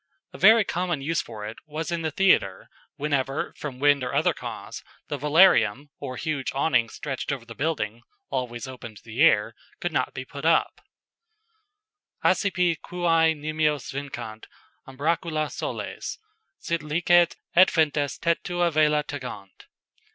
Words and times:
A 0.33 0.37
very 0.39 0.63
common 0.63 1.03
use 1.03 1.21
for 1.21 1.45
it 1.45 1.57
was 1.67 1.91
in 1.91 2.01
the 2.01 2.09
theatre, 2.09 2.71
whenever, 2.95 3.53
from 3.55 3.77
wind 3.77 4.03
or 4.03 4.15
other 4.15 4.33
cause, 4.33 4.83
the 5.09 5.17
velarium 5.19 5.91
or 5.99 6.17
huge 6.17 6.51
awning 6.55 6.89
stretched 6.89 7.31
over 7.31 7.45
the 7.45 7.53
building 7.53 8.01
(always 8.31 8.67
open 8.67 8.95
to 8.95 9.03
the 9.03 9.21
air) 9.21 9.53
could 9.79 9.91
not 9.93 10.15
be 10.15 10.25
put 10.25 10.43
up: 10.43 10.81
"Accipe 12.25 12.79
quæ 12.83 13.37
nimios 13.37 13.91
vincant 13.91 14.47
umbracula 14.87 15.51
soles, 15.51 16.17
Sit 16.57 16.81
licet, 16.81 17.35
et 17.55 17.69
ventus, 17.69 18.17
te 18.17 18.33
tua 18.43 18.71
vela 18.71 19.03
tegont." 19.03 19.65